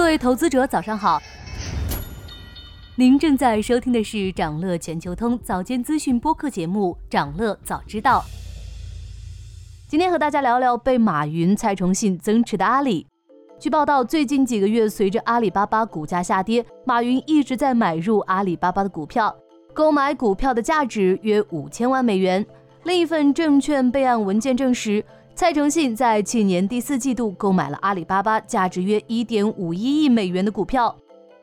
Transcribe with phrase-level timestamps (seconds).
[0.00, 1.20] 各位投资者，早上好。
[2.94, 8.24] 您正在收听的是长乐全球通早间资讯播客节目《长乐早知道》。
[9.86, 13.06] 今天和大家聊聊被马云、蔡崇信增持的阿里。
[13.58, 19.36] 据报道，最近几个月，随着阿里巴巴股价下跌，马云一直在买入阿里巴巴的股票，
[19.74, 22.44] 购买股票的价值约五千万美元。
[22.84, 25.04] 另一份证券备案文件证实。
[25.40, 30.94] 蔡崇信在去年第四季度购买了阿里巴巴价值约一点五一亿美元的股票，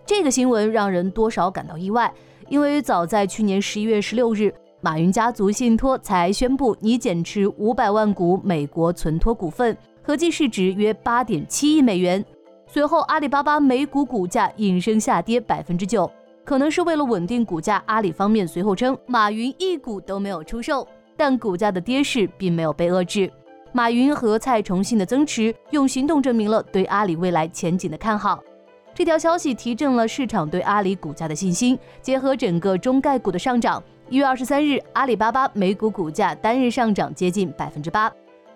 [0.06, 2.14] 这个新闻让人多少感到意外，
[2.48, 12.23] 因为早在去年十一月十六日，马云家族信托才宣布拟减持五百万股美国存托股份，合计市值约八点七亿美元。
[12.68, 16.08] 随后，阿里巴巴每股股价应声下跌百分之九，
[16.45, 20.88] 可能是为了稳定股价，阿里方面随后称马云一股都没有出售，
[21.18, 23.32] 但股价的跌势并没有被遏制。
[23.77, 28.44] 马云和蔡崇信的增持，用行动证明了对阿里未来前景的看好。
[28.91, 31.78] 这条消息提振了市场对阿里股价的信心。
[32.02, 38.11] 结合整个中概股的上涨，一月二十三日，阿里巴巴每股股价单日上涨接近百分之八。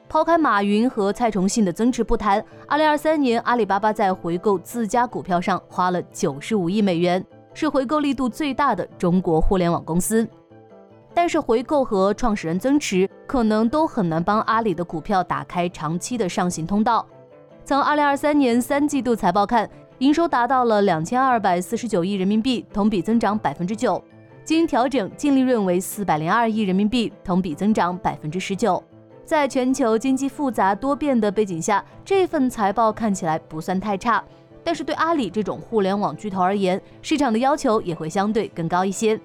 [0.09, 10.27] 抛开马云和蔡崇信的增持不谈，二零二三年阿里巴巴在回购自家股票上花了九十五亿美元，是回购力度最大的中国互联网公司。
[11.13, 17.05] 但是回购和创始人增持可能都很难帮阿里的股票打开长期的上行通道。
[17.63, 24.01] 从二零二三年三季度财报看，营收达到了两千二百四十九亿人民币，同比增长百分之九；
[24.43, 28.83] 经调整净利润为四百零二亿人民币，同比增长百分之十九。
[29.23, 34.23] 在全球经济复杂多变的背景下，这份财报看起来不算太差。
[34.63, 39.19] 但是对阿里这种互联网巨头而言，市场的要求也会相对更高一些。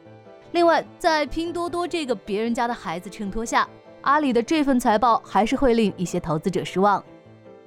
[0.53, 3.69] 另外，在拼多多这个别人家的孩子衬托下，
[4.03, 7.03] 阿里的这份财报还是会令一些投资者失望。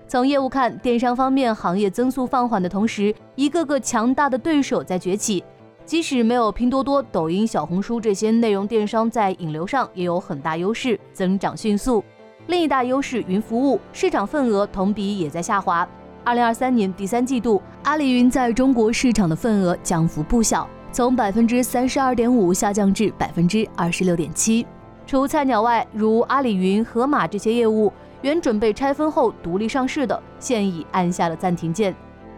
[0.08, 5.44] 从业务看，电商方面行业增速放缓的同时，一个个强大的对手在崛起。
[5.86, 12.04] 即使没有拼多多、抖音、小红书这些内容电商在引流上也有很大优势，增长迅速。
[12.48, 15.88] 另一大优势云服务市场份额同比也在下滑。
[16.24, 20.68] 二零二三年第三季度，阿里云在中国市场的份额降幅不小。
[20.92, 24.66] 从百分之三十二点五下降至百分之二十六点七。
[25.06, 27.92] 除菜鸟外，如阿里云、盒马这些业务，
[28.22, 31.96] 原准备拆分后独立上市的，现已按下了暂停键。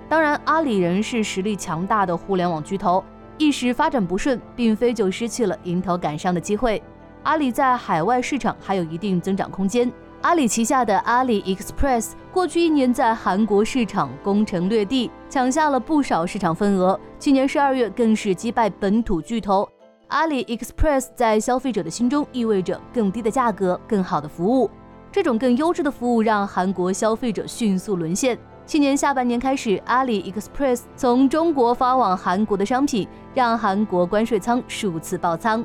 [0.09, 3.03] 当然，阿里仍是实力强大的互联网巨头，
[3.37, 6.81] 一时发展不顺，并非就失去了迎头赶上的机会。
[7.23, 9.91] 阿里在海外市场还有一定增长空间。
[10.21, 16.99] 阿里旗下的阿里 Express 过去一年在韩国市场攻城略地，抢下了不少市场份额。
[17.17, 19.65] 去年十二月更是击败本土巨头。
[20.09, 24.69] 阿里 Express 在消费者的心中意味着更低的价格、更好的服务。
[25.09, 28.37] 这种更优质的服务让韩国消费者迅速沦陷。
[28.67, 35.63] 去年下半年开始，阿里 Express 从中国发往韩国的商品，让韩国关税仓数次爆仓。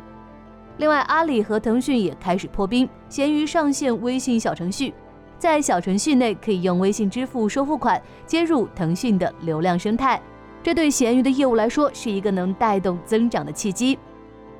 [0.76, 4.94] 另外，阿里和腾讯也开始破冰，闲鱼上线微信小程序，
[5.38, 10.20] 在小程序内可以用微信支付收付款，接入腾讯的流量生态。
[10.62, 13.98] 这对闲鱼的业务来说是一个能带动增长的契机。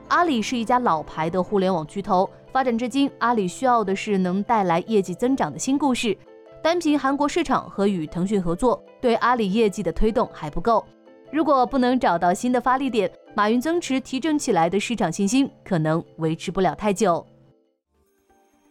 [0.08, 6.16] 阿里是一家老牌的互联网巨头，发展至今，阿里需要的是能带来业绩增长的新故事。
[6.62, 10.84] 单凭韩国市场和与腾讯合作，对阿里业绩的推动还不够。
[11.32, 17.26] 如果不能找到新的发力点，马云增持提振起来的市场信心可能维持不了太久。